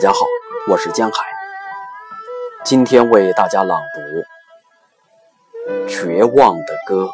[0.00, 0.24] 大家好，
[0.66, 1.26] 我是江海，
[2.64, 4.00] 今天为大家朗读
[5.86, 7.10] 《绝望的歌》。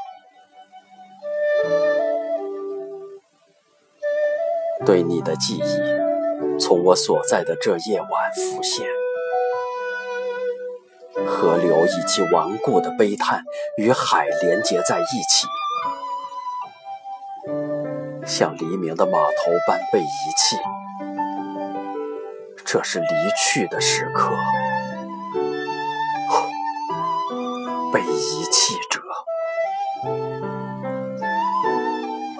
[4.86, 8.87] 对你的记忆，从我所在的这夜晚浮现，
[11.27, 13.43] 河流以其顽固的悲叹
[13.79, 15.48] 与海连结在一起，
[18.25, 20.57] 像黎明的码头般被遗弃。
[22.66, 23.06] 这是离
[23.38, 24.32] 去的时刻，
[27.92, 29.00] 被遗弃者，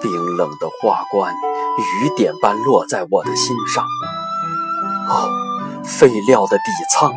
[0.01, 3.85] 冰冷的花冠，雨点般落在我的心上。
[5.07, 5.31] 哦，
[5.85, 7.13] 废料的底舱，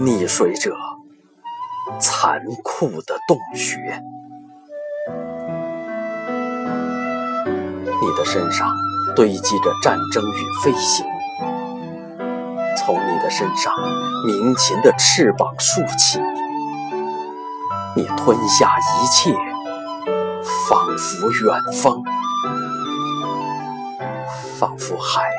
[0.00, 0.74] 溺水者，
[2.00, 4.02] 残酷的洞穴，
[8.02, 8.74] 你的身上
[9.14, 11.06] 堆积着战争与飞行。
[12.76, 13.74] 从你的身上，
[14.26, 16.20] 鸣禽的翅膀竖起，
[17.96, 19.32] 你吞下一切，
[20.68, 22.02] 仿佛远方，
[24.58, 25.30] 仿佛海，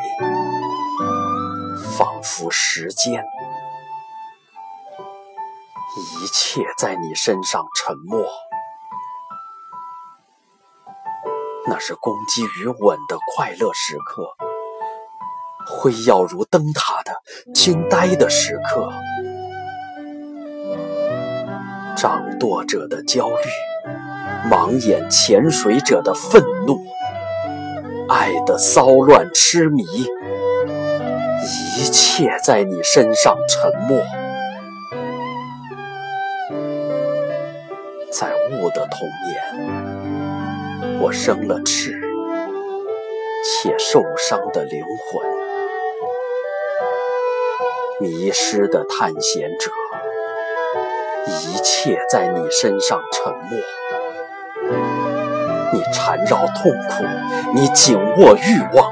[1.98, 3.24] 仿佛时间，
[6.20, 8.26] 一切在你身上沉默。
[11.70, 14.36] 那是攻击与吻的快乐时刻。
[15.70, 17.12] 辉耀如灯塔的
[17.54, 18.90] 惊呆的时刻，
[21.96, 23.50] 掌舵者的焦虑，
[24.50, 26.80] 盲眼潜水者的愤怒，
[28.08, 29.84] 爱的骚乱痴迷，
[31.78, 34.02] 一切在你身上沉默。
[38.10, 42.02] 在雾的童年，我生了翅，
[43.44, 45.47] 且受伤的灵魂。
[48.00, 49.72] 迷失的探险者，
[51.26, 53.60] 一切在你身上沉默。
[55.74, 57.04] 你缠绕痛苦，
[57.56, 58.92] 你紧握欲望，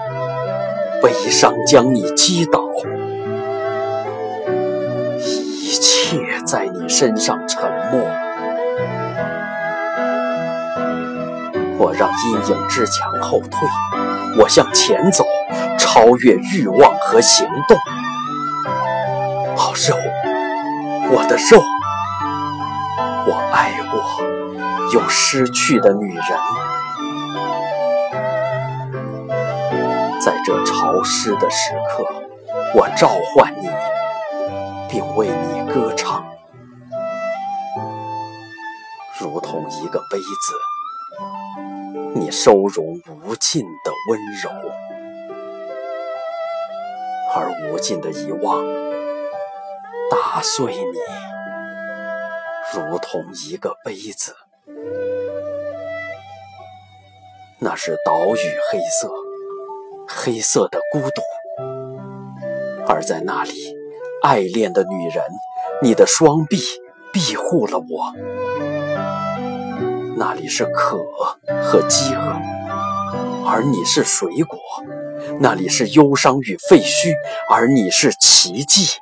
[1.03, 2.63] 悲伤将你击倒。
[5.19, 7.61] 一切在你身上沉
[7.91, 8.01] 默。
[11.77, 13.59] 我让阴影之墙后退，
[14.39, 15.23] 我向前走，
[15.77, 17.77] 超越欲望和行动。
[21.07, 21.61] 我的肉，
[23.27, 24.01] 我爱过
[24.91, 26.25] 又失去的女人，
[30.19, 32.05] 在这潮湿的时刻，
[32.73, 33.69] 我召唤你，
[34.89, 36.25] 并为你歌唱，
[39.19, 40.53] 如同一个杯子，
[42.15, 44.49] 你收容无尽的温柔，
[47.35, 48.63] 而无尽的遗忘。
[50.35, 50.99] 打碎你，
[52.73, 54.35] 如同一个杯子。
[57.59, 59.09] 那是岛屿黑色，
[60.09, 61.21] 黑色的孤独。
[62.85, 63.77] 而在那里，
[64.21, 65.23] 爱恋的女人，
[65.81, 66.57] 你的双臂
[67.13, 68.13] 庇护了我。
[70.17, 70.97] 那里是渴
[71.63, 74.59] 和饥饿，而你是水果。
[75.39, 77.13] 那里是忧伤与废墟，
[77.49, 78.99] 而你是奇迹。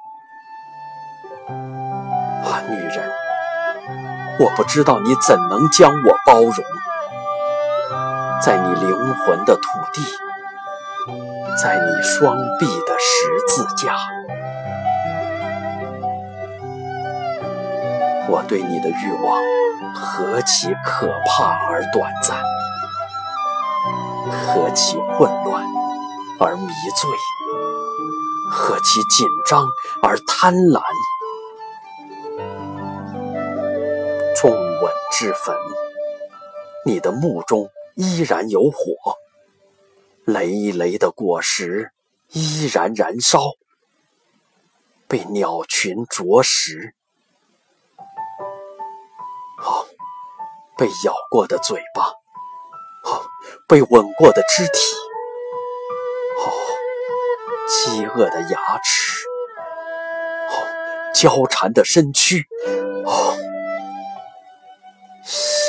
[4.40, 6.56] 我不知道你怎能将我包容，
[8.42, 9.62] 在你灵魂的土
[9.94, 10.02] 地，
[11.62, 13.96] 在你双臂的十字架，
[18.28, 19.40] 我对你的欲望
[19.94, 22.42] 何其可怕而短暂，
[24.32, 25.64] 何其混乱
[26.40, 26.68] 而迷
[27.00, 27.10] 醉，
[28.52, 29.68] 何其紧张
[30.02, 30.82] 而贪婪。
[34.36, 35.56] 众吻之粉，
[36.86, 39.18] 你的墓中依然有火，
[40.26, 41.92] 累累的果实
[42.30, 43.40] 依然燃烧，
[45.08, 46.96] 被鸟群啄食。
[49.60, 49.88] 哦，
[50.76, 52.08] 被咬过的嘴巴，
[53.10, 53.24] 哦，
[53.68, 54.94] 被吻过的肢体，
[56.38, 56.52] 哦，
[57.70, 59.24] 饥饿的牙齿，
[60.50, 60.52] 哦，
[61.14, 62.46] 交缠的身躯，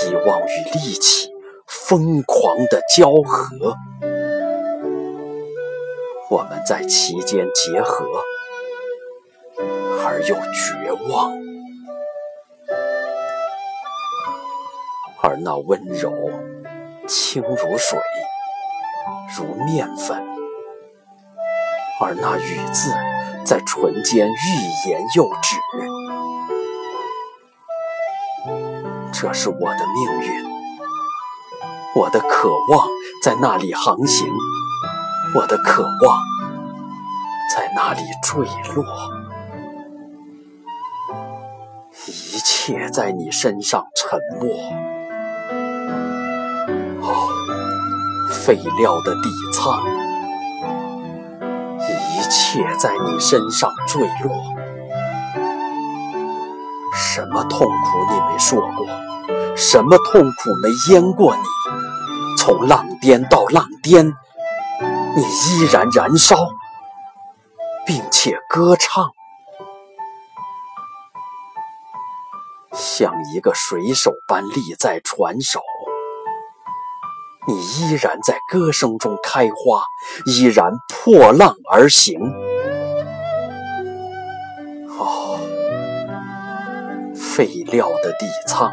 [0.05, 1.31] 希望与力气
[1.67, 3.75] 疯狂的交合，
[6.29, 8.05] 我们在其间结合，
[10.05, 11.33] 而又绝望。
[15.23, 16.13] 而那温柔，
[17.09, 17.99] 轻如水，
[19.39, 20.23] 如面粉，
[22.03, 22.91] 而那雨字
[23.47, 25.57] 在唇间欲言又止。
[29.17, 30.45] 这是我的命运，
[31.95, 32.89] 我的渴望
[33.23, 34.29] 在那里航行，
[35.37, 36.19] 我的渴望
[37.55, 38.45] 在那里坠
[38.75, 38.85] 落，
[42.09, 44.49] 一切在你身上沉没。
[47.01, 47.29] 哦，
[48.33, 49.81] 废料的底舱，
[51.79, 54.64] 一切在你身上坠落。
[56.95, 58.87] 什么痛苦你没说过？
[59.57, 61.43] 什么痛苦没淹过你？
[62.39, 64.07] 从浪巅到浪巅，
[65.17, 66.37] 你依然燃烧，
[67.87, 69.11] 并且歌唱，
[72.73, 75.61] 像一个水手般立在船首。
[77.47, 79.85] 你依然在歌声中开花，
[80.27, 82.19] 依然破浪而行。
[87.37, 88.73] 废料的底舱。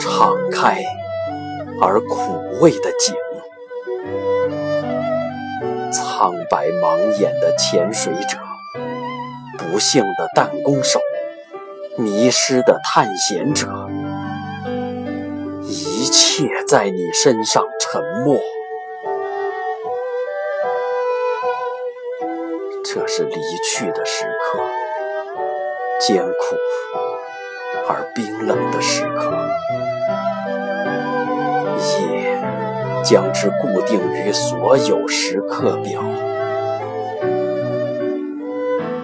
[0.00, 0.82] 敞开
[1.82, 3.14] 而苦味的井，
[5.92, 8.38] 苍白盲眼的潜水者，
[9.58, 10.98] 不幸的弹弓手，
[11.98, 13.66] 迷失的探险者，
[15.64, 18.38] 一切在你身上沉默。
[22.82, 23.36] 这是离
[23.68, 24.58] 去的时刻，
[26.00, 26.56] 艰苦
[27.88, 29.32] 而冰冷的时刻。
[31.78, 32.40] 夜
[33.04, 36.02] 将之固定于所有时刻表。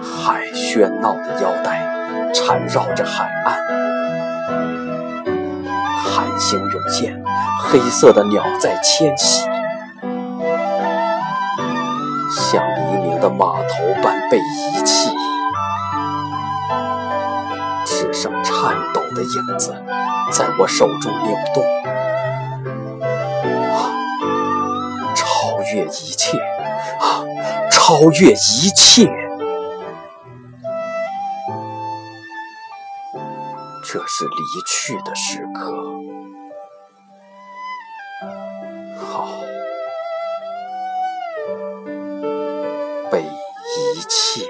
[0.03, 3.57] 海喧闹的腰带缠绕着海岸，
[5.97, 7.23] 寒星涌现，
[7.63, 9.47] 黑色的鸟在迁徙，
[12.31, 15.09] 像黎明的码头般被遗弃，
[19.13, 19.71] 的影子
[20.31, 21.63] 在我手中扭动。
[25.15, 26.37] 超越一切
[26.99, 27.23] 啊，
[27.71, 29.09] 超越一切，
[33.83, 35.73] 这是离去的时刻。
[38.99, 39.27] 好，
[43.11, 44.47] 被遗弃。